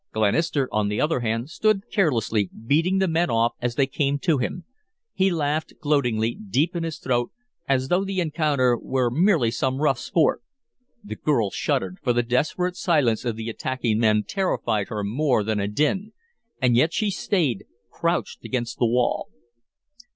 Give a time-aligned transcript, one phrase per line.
[0.13, 4.39] Glenister, on the other hand, stood carelessly, beating the men off as they came to
[4.39, 4.65] him.
[5.13, 7.29] He laughed gloatingly, deep in his throat,
[7.69, 10.41] as though the encounter were merely some rough sport.
[11.03, 15.59] The girl shuddered, for the desperate silence of the attacking men terrified her more than
[15.59, 16.13] a din,
[16.59, 19.27] and yet she stayed, crouched against the wall.